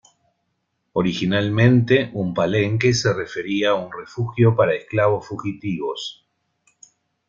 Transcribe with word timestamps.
Originalmente 0.93 2.09
un 2.13 2.33
palenque 2.33 2.91
se 2.91 3.13
refería 3.13 3.69
a 3.69 3.75
un 3.75 3.91
refugio 3.91 4.55
para 4.55 4.73
esclavos 4.73 5.27
fugitivos. 5.27 6.25